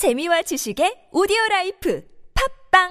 재미와 0.00 0.40
지식의 0.40 1.12
오디오 1.12 1.36
라이프 1.50 2.02
팝빵 2.72 2.88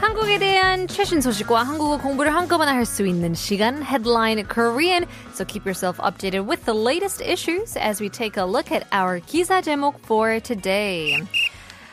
한국에 0.00 0.40
대한 0.40 0.88
최신 0.88 1.20
소식과 1.20 1.62
한국어 1.62 1.98
공부를 1.98 2.34
한꺼번에 2.34 2.72
할 2.72 2.84
수 2.84 3.06
있는 3.06 3.34
시간 3.34 3.84
Headline 3.84 4.44
Korean. 4.48 5.06
So 5.32 5.44
keep 5.44 5.64
yourself 5.64 5.98
updated 5.98 6.48
with 6.48 6.64
the 6.64 6.74
latest 6.74 7.22
issues 7.22 7.76
as 7.76 8.02
we 8.02 8.08
take 8.10 8.36
a 8.36 8.44
look 8.44 8.72
at 8.72 8.82
our 8.90 9.20
기사 9.20 9.62
제목 9.62 10.00
for 10.04 10.40
today. 10.40 11.22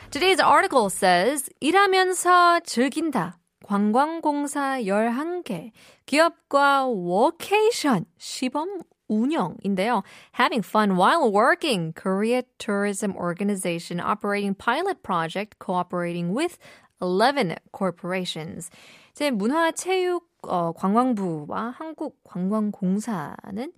Today's 0.09 0.41
article 0.41 0.89
says 0.89 1.51
일하면서 1.61 2.61
즐긴다. 2.65 3.42
관광공사 3.63 4.79
11개, 4.81 5.71
기업과 6.05 6.85
워케이션 6.85 8.05
시범 8.17 8.81
운영인데요. 9.07 10.03
Having 10.33 10.63
fun 10.63 10.97
while 10.97 11.31
working, 11.31 11.93
Korea 11.93 12.43
Tourism 12.57 13.15
Organization 13.15 13.99
operating 13.99 14.53
pilot 14.55 15.03
project 15.03 15.59
cooperating 15.59 16.33
with 16.35 16.57
11 17.01 17.55
corporations. 17.71 18.69
제 19.13 19.31
문화체육 19.31 20.27
어, 20.47 20.73
관광부와 20.73 21.73
한국관광공사는 21.77 23.71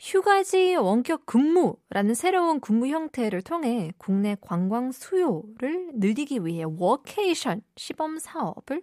휴가지 0.00 0.76
원격 0.76 1.26
근무라는 1.26 2.14
새로운 2.14 2.60
근무 2.60 2.86
형태를 2.86 3.42
통해 3.42 3.92
국내 3.98 4.36
관광 4.40 4.92
수요를 4.92 5.90
늘리기 5.94 6.44
위해 6.44 6.64
워케이션 6.64 7.62
시범 7.76 8.18
사업을 8.18 8.82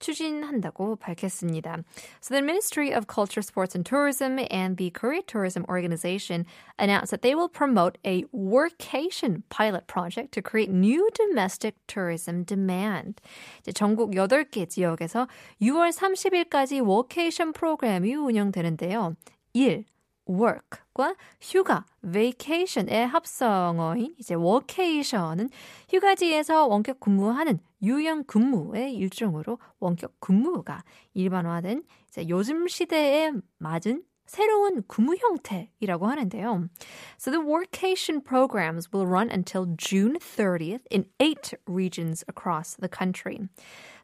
추진한다고 0.00 0.96
밝혔습니다. 0.96 1.82
So 2.20 2.34
the 2.34 2.42
Ministry 2.42 2.92
of 2.92 3.06
Culture, 3.06 3.42
Sports 3.42 3.74
and 3.74 3.86
Tourism 3.86 4.38
and 4.50 4.76
the 4.76 4.90
Korea 4.90 5.22
Tourism 5.22 5.64
Organization 5.68 6.44
announced 6.78 7.10
that 7.10 7.22
they 7.22 7.34
will 7.34 7.48
promote 7.48 7.96
a 8.04 8.24
workation 8.32 9.42
pilot 9.48 9.86
project 9.86 10.32
to 10.32 10.42
create 10.42 10.70
new 10.70 11.08
domestic 11.14 11.74
tourism 11.86 12.44
demand. 12.44 13.20
이제 13.60 13.72
전국 13.72 14.12
8개 14.14 14.68
지역에서 14.68 15.28
6월 15.62 15.92
30일까지 15.92 16.84
워케이션 16.84 17.52
프로그램이 17.52 18.14
운영되는데요. 18.14 19.16
1. 19.54 19.84
Work과 20.29 21.15
휴가, 21.41 21.85
vacation의 22.03 23.07
합성어인 23.07 24.15
이제 24.19 24.35
workation은 24.35 25.49
휴가지에서 25.89 26.67
원격 26.67 26.99
근무하는 26.99 27.59
유형 27.81 28.23
근무의 28.23 28.93
일종으로 28.95 29.57
원격 29.79 30.19
근무가 30.19 30.83
일반화된 31.13 31.83
이제 32.07 32.27
요즘 32.29 32.67
시대에 32.67 33.31
맞은 33.57 34.03
새로운 34.29 34.83
근무 34.87 35.15
형태이라고 35.15 36.05
하는데요. 36.05 36.69
So 37.17 37.31
the 37.31 37.41
workation 37.41 38.21
programs 38.21 38.89
will 38.93 39.07
run 39.07 39.31
until 39.31 39.65
June 39.75 40.19
30th 40.19 40.85
in 40.91 41.05
eight 41.19 41.55
regions 41.65 42.23
across 42.29 42.75
the 42.75 42.87
country. 42.87 43.39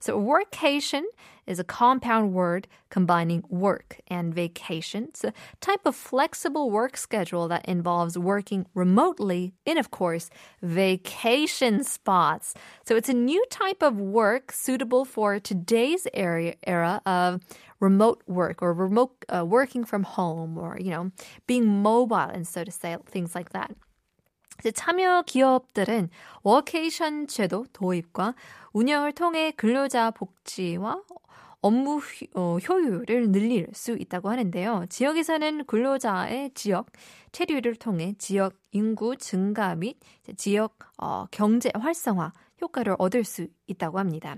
So 0.05 0.21
workation 0.21 1.01
is 1.47 1.57
a 1.57 1.63
compound 1.63 2.31
word 2.31 2.67
combining 2.91 3.43
work 3.49 3.99
and 4.07 4.35
vacation. 4.35 5.05
It's 5.05 5.23
a 5.23 5.33
type 5.61 5.83
of 5.83 5.95
flexible 5.95 6.69
work 6.69 6.95
schedule 6.95 7.47
that 7.47 7.65
involves 7.65 8.15
working 8.15 8.67
remotely 8.75 9.55
in, 9.65 9.79
of 9.79 9.89
course, 9.89 10.29
vacation 10.61 11.83
spots. 11.83 12.53
So 12.85 12.95
it's 12.95 13.09
a 13.09 13.15
new 13.15 13.43
type 13.49 13.81
of 13.81 13.99
work 13.99 14.51
suitable 14.51 15.05
for 15.05 15.39
today's 15.39 16.05
area, 16.13 16.53
era 16.67 17.01
of 17.07 17.41
remote 17.79 18.21
work 18.27 18.61
or 18.61 18.75
remote 18.75 19.25
uh, 19.35 19.43
working 19.43 19.83
from 19.83 20.03
home 20.03 20.55
or, 20.55 20.77
you 20.79 20.91
know, 20.91 21.09
being 21.47 21.65
mobile 21.81 22.29
and 22.35 22.47
so 22.47 22.63
to 22.63 22.71
say, 22.71 22.95
things 23.07 23.33
like 23.33 23.53
that. 23.53 23.75
참여 24.73 25.23
기업들은 25.25 26.09
워케이션 26.43 27.27
제도 27.27 27.65
도입과 27.73 28.35
운영을 28.73 29.11
통해 29.11 29.51
근로자 29.51 30.11
복지와 30.11 31.01
업무 31.61 31.99
어, 32.35 32.57
효율을 32.59 33.31
늘릴 33.31 33.67
수 33.73 33.97
있다고 33.97 34.29
하는데요. 34.29 34.85
지역에서는 34.87 35.65
근로자의 35.65 36.51
지역 36.53 36.91
체류를 37.31 37.75
통해 37.75 38.13
지역 38.19 38.53
인구 38.71 39.17
증가 39.17 39.73
및 39.73 39.97
지역 40.37 40.77
어, 40.97 41.25
경제 41.31 41.71
활성화 41.73 42.33
효과를 42.61 42.95
얻을 42.99 43.23
수 43.23 43.47
있다고 43.67 43.97
합니다. 43.97 44.35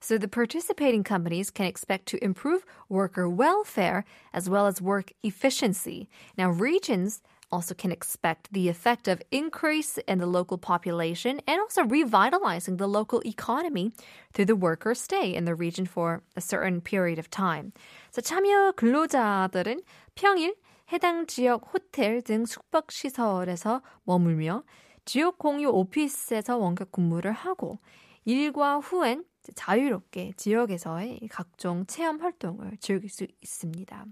So 0.00 0.18
the 0.18 0.28
participating 0.28 1.02
companies 1.02 1.50
can 1.50 1.66
expect 1.66 2.04
to 2.06 2.18
improve 2.22 2.64
worker 2.90 3.26
welfare 3.26 4.04
as 4.34 4.48
well 4.48 4.66
as 4.66 4.82
work 4.82 5.12
efficiency. 5.22 6.08
Now 6.36 6.50
regions 6.50 7.22
also 7.50 7.74
can 7.74 7.92
expect 7.92 8.52
the 8.52 8.68
effect 8.68 9.08
of 9.08 9.22
increase 9.30 9.98
in 10.08 10.18
the 10.18 10.26
local 10.26 10.58
population 10.58 11.40
and 11.46 11.60
also 11.60 11.84
revitalizing 11.84 12.76
the 12.76 12.88
local 12.88 13.22
economy 13.24 13.92
through 14.32 14.46
the 14.46 14.56
workers' 14.56 15.00
stay 15.00 15.34
in 15.34 15.44
the 15.44 15.54
region 15.54 15.86
for 15.86 16.22
a 16.36 16.40
certain 16.40 16.80
period 16.80 17.18
of 17.18 17.30
time. 17.30 17.72
So 18.10 18.20
참여 18.20 18.72
근로자들은 18.76 19.80
평일 20.14 20.54
해당 20.92 21.26
지역 21.26 21.72
호텔 21.72 22.22
등 22.22 22.46
숙박 22.46 22.90
시설에서 22.90 23.82
머물며 24.04 24.62
지역 25.04 25.38
공유 25.38 25.68
오피스에서 25.68 26.58
원격 26.58 26.92
근무를 26.92 27.32
하고 27.32 27.78
일과 28.24 28.78
후엔 28.78 29.24
자유롭게 29.54 30.32
지역에서의 30.36 31.28
각종 31.30 31.86
체험 31.86 32.20
활동을 32.20 32.76
즐길 32.80 33.08
수 33.08 33.26
있습니다. 33.40 34.06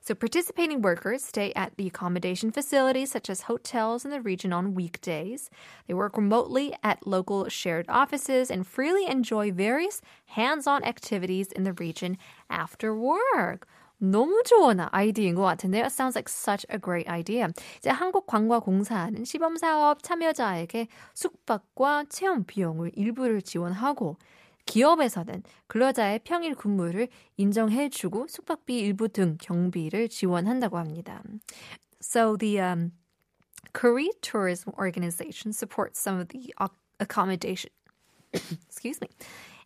So 0.00 0.14
participating 0.14 0.82
workers 0.82 1.24
stay 1.24 1.52
at 1.56 1.76
the 1.76 1.86
accommodation 1.86 2.50
facilities 2.50 3.10
such 3.10 3.30
as 3.30 3.42
hotels 3.42 4.04
in 4.04 4.10
the 4.10 4.20
region 4.20 4.52
on 4.52 4.74
weekdays. 4.74 5.48
They 5.86 5.94
work 5.94 6.16
remotely 6.16 6.74
at 6.82 7.06
local 7.06 7.48
shared 7.48 7.86
offices 7.88 8.50
and 8.50 8.66
freely 8.66 9.06
enjoy 9.06 9.50
various 9.50 10.02
hands-on 10.26 10.84
activities 10.84 11.50
in 11.52 11.64
the 11.64 11.72
region 11.72 12.18
after 12.50 12.94
work. 12.94 13.66
너무 13.98 14.42
좋은 14.44 14.80
아이디어인 14.90 15.34
것 15.34 15.42
같은데요. 15.42 15.84
It 15.84 15.92
sounds 15.92 16.14
like 16.16 16.28
such 16.28 16.66
a 16.68 16.78
great 16.78 17.08
idea. 17.08 17.48
이제 17.78 17.90
한국관광공사는 17.90 19.24
시범사업 19.24 20.02
참여자에게 20.02 20.88
숙박과 21.14 22.04
체험 22.10 22.44
비용을 22.44 22.92
일부를 22.94 23.40
지원하고 23.40 24.18
기업에서는 24.68 25.42
근로자의 25.66 26.20
평일 26.24 26.54
근무를 26.54 27.08
인정해주고 27.36 28.28
숙박비 28.28 28.78
일부 28.78 29.08
등 29.08 29.36
경비를 29.40 30.08
지원한다고 30.08 30.78
합니다. 30.78 31.22
So 32.00 32.36
the 32.36 32.60
um, 32.60 32.92
Korea 33.72 34.10
Tourism 34.22 34.72
Organization 34.78 35.52
supports 35.52 36.00
some 36.00 36.18
of 36.18 36.28
the 36.28 36.54
accommodation, 37.00 37.70
excuse 38.32 39.00
me, 39.00 39.08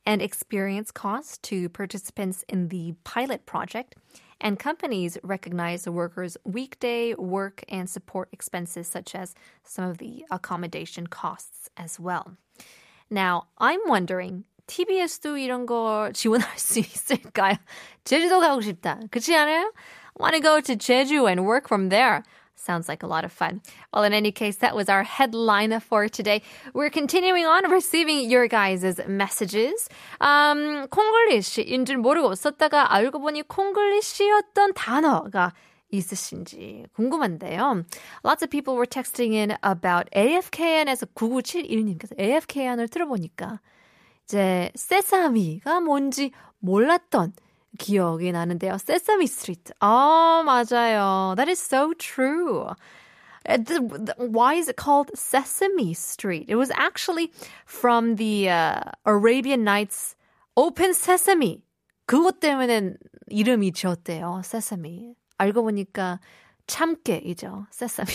and 0.06 0.22
experience 0.22 0.90
costs 0.90 1.38
to 1.38 1.68
participants 1.68 2.44
in 2.48 2.68
the 2.68 2.94
pilot 3.04 3.46
project. 3.46 3.94
And 4.40 4.56
companies 4.56 5.18
recognize 5.24 5.82
the 5.82 5.90
workers' 5.90 6.36
weekday 6.44 7.12
work 7.14 7.64
and 7.68 7.90
support 7.90 8.28
expenses, 8.32 8.86
such 8.86 9.16
as 9.16 9.34
some 9.64 9.84
of 9.84 9.98
the 9.98 10.24
accommodation 10.30 11.08
costs 11.08 11.68
as 11.76 11.98
well. 11.98 12.36
Now, 13.10 13.48
I'm 13.58 13.80
wondering 13.86 14.44
TBS도 14.66 15.38
이런 15.38 15.66
거 15.66 16.10
지원할 16.12 16.58
수 16.58 16.78
있을까요? 16.78 17.54
제주도 18.04 18.40
가고 18.40 18.60
싶다. 18.60 19.00
그렇지 19.10 19.34
않아요? 19.34 19.72
Want 20.18 20.34
to 20.34 20.40
go 20.40 20.60
to 20.60 20.76
Jeju 20.76 21.28
and 21.28 21.46
work 21.46 21.66
from 21.68 21.88
there. 21.88 22.22
Sounds 22.58 22.88
like 22.88 23.02
a 23.02 23.06
lot 23.06 23.24
of 23.24 23.32
fun. 23.32 23.62
Well, 23.94 24.02
in 24.02 24.12
any 24.12 24.32
case, 24.32 24.56
that 24.56 24.74
was 24.74 24.88
our 24.88 25.04
headline 25.04 25.78
for 25.80 26.08
today. 26.08 26.42
We're 26.74 26.90
continuing 26.90 27.46
on 27.46 27.70
receiving 27.70 28.28
your 28.28 28.48
guys' 28.48 29.00
messages. 29.06 29.88
Um, 30.20 30.88
콩글리시인 30.88 31.86
줄 31.86 31.98
모르고 31.98 32.34
썼다가 32.34 32.92
알고 32.94 33.20
보니 33.20 33.42
콩글리시였던 33.48 34.74
단어가 34.74 35.54
있으신지 35.90 36.84
궁금한데요. 36.94 37.84
Lots 38.24 38.42
of 38.42 38.50
people 38.50 38.74
were 38.74 38.86
texting 38.86 39.34
in 39.34 39.56
about 39.62 40.10
AFKN에서 40.14 41.06
9971님께서 41.14 42.18
AFKN을 42.18 42.88
들어보니까 42.88 43.60
이제 44.25 44.71
세사미가 44.75 45.81
뭔지 45.81 46.31
몰랐던 46.59 47.33
기억이 47.79 48.31
나는데요. 48.31 48.77
세사미 48.77 49.27
스트리트. 49.27 49.73
아, 49.79 50.43
맞아요. 50.45 51.35
That 51.35 51.49
is 51.49 51.59
so 51.59 51.93
true. 51.97 52.67
Why 54.17 54.55
is 54.55 54.69
it 54.69 54.77
called 54.77 55.11
Sesame 55.15 55.93
Street? 55.93 56.45
It 56.47 56.55
was 56.55 56.71
actually 56.71 57.31
from 57.65 58.15
the 58.15 58.49
uh, 58.49 58.79
Arabian 59.05 59.63
Nights 59.63 60.15
Open 60.55 60.91
Sesame. 60.91 61.63
그것 62.05 62.39
때문에 62.39 62.93
이름이 63.27 63.73
지었대요. 63.73 64.41
Sesame. 64.43 65.15
알고 65.37 65.63
보니까 65.63 66.19
참깨이죠. 66.67 67.67
Sesame. 67.71 68.13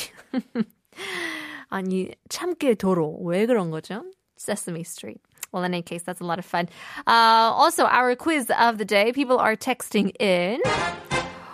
아니, 1.68 2.10
참깨 2.30 2.74
도로. 2.76 3.18
왜 3.24 3.44
그런 3.44 3.70
거죠? 3.70 4.04
Sesame 4.38 4.80
Street. 4.80 5.20
Well, 5.52 5.64
in 5.64 5.72
any 5.72 5.82
case, 5.82 6.02
that's 6.02 6.20
a 6.20 6.24
lot 6.24 6.38
of 6.38 6.44
fun. 6.44 6.68
Uh, 7.06 7.52
also, 7.54 7.84
our 7.84 8.14
quiz 8.16 8.50
of 8.58 8.78
the 8.78 8.84
day. 8.84 9.12
People 9.12 9.38
are 9.38 9.56
texting 9.56 10.12
in. 10.20 10.60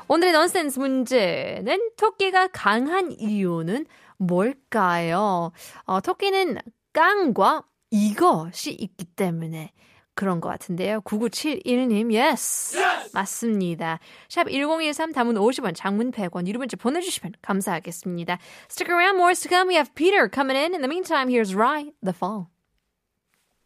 오늘의 0.08 0.32
넌센스 0.32 0.78
문제는 0.78 1.90
토끼가 1.96 2.48
강한 2.48 3.10
이유는 3.18 3.86
뭘까요? 4.18 5.52
어, 5.86 6.00
토끼는 6.00 6.58
깡과 6.92 7.64
이것이 7.90 8.72
있기 8.72 9.04
때문에 9.16 9.72
그런 10.14 10.40
것 10.40 10.48
같은데요. 10.48 11.00
9971님, 11.00 12.14
yes. 12.14 12.76
yes! 12.76 13.10
맞습니다. 13.14 13.98
샵 14.28 14.48
1013 14.48 15.12
담은 15.12 15.34
50원, 15.34 15.74
장문 15.74 16.12
100원, 16.12 16.46
유료 16.46 16.58
문자 16.58 16.76
보내주시면 16.76 17.34
감사하겠습니다. 17.42 18.38
Stick 18.70 18.92
around, 18.92 19.16
more 19.16 19.34
to 19.34 19.48
come. 19.48 19.68
We 19.68 19.74
have 19.74 19.94
Peter 19.94 20.28
coming 20.28 20.56
in. 20.56 20.74
In 20.74 20.82
the 20.82 20.88
meantime, 20.88 21.28
here's 21.28 21.54
Rye, 21.54 21.92
The 22.02 22.12
Fall. 22.12 22.53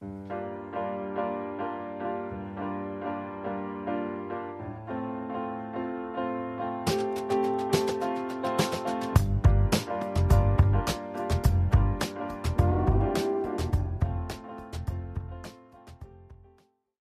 Música 0.01 0.58